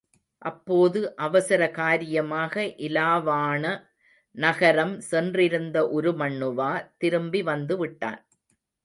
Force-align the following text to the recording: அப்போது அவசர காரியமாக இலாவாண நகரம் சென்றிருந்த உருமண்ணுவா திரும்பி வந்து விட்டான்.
அப்போது 0.41 0.99
அவசர 1.15 1.61
காரியமாக 1.71 2.63
இலாவாண 2.79 3.63
நகரம் 4.35 4.95
சென்றிருந்த 5.01 5.77
உருமண்ணுவா 5.97 6.71
திரும்பி 6.97 7.41
வந்து 7.41 7.77
விட்டான். 7.77 8.21